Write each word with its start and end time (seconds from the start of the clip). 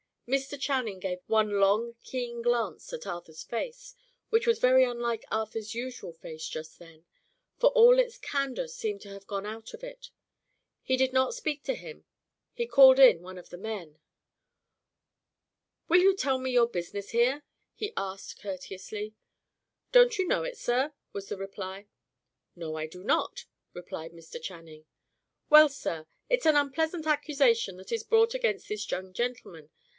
Mr. 0.27 0.57
Channing 0.59 0.97
gave 0.99 1.19
one 1.27 1.59
long, 1.59 1.93
keen 2.03 2.41
glance 2.41 2.91
at 2.93 3.05
Arthur's 3.05 3.43
face 3.43 3.93
which 4.29 4.47
was 4.47 4.59
very 4.59 4.83
unlike 4.85 5.25
Arthur's 5.29 5.75
usual 5.75 6.13
face 6.13 6.47
just 6.47 6.79
then; 6.79 7.05
for 7.59 7.69
all 7.71 7.99
its 7.99 8.17
candour 8.17 8.67
seemed 8.67 9.01
to 9.01 9.09
have 9.09 9.27
gone 9.27 9.45
out 9.45 9.73
of 9.75 9.83
it. 9.83 10.09
He 10.81 10.95
did 10.95 11.11
not 11.11 11.35
speak 11.35 11.63
to 11.65 11.75
him; 11.75 12.05
he 12.53 12.65
called 12.65 12.97
in 12.97 13.21
one 13.21 13.37
of 13.37 13.49
the 13.49 13.57
men. 13.57 13.99
"Will 15.89 15.99
you 15.99 16.15
tell 16.15 16.39
me 16.39 16.49
your 16.51 16.65
business 16.67 17.09
here?" 17.11 17.43
he 17.75 17.91
asked 17.97 18.41
courteously. 18.41 19.13
"Don't 19.91 20.17
you 20.17 20.25
know 20.25 20.43
it, 20.43 20.57
sir?" 20.57 20.93
was 21.11 21.27
the 21.27 21.37
reply. 21.37 21.89
"No, 22.55 22.75
I 22.75 22.87
do 22.87 23.03
not," 23.03 23.45
replied 23.73 24.13
Mr. 24.13 24.41
Channing. 24.41 24.85
"Well, 25.49 25.67
sir, 25.67 26.07
it's 26.29 26.45
an 26.47 26.55
unpleasant 26.55 27.05
accusation 27.05 27.75
that 27.77 27.91
is 27.91 28.03
brought 28.03 28.33
against 28.33 28.69
this 28.69 28.89
young 28.89 29.13
gentleman. 29.13 29.69